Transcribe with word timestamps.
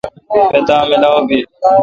پتا 0.51 0.77
ملاو 0.89 1.19
بی۔ 1.27 1.39